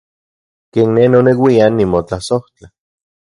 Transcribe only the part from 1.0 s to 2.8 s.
noneuian nimotlasojtla.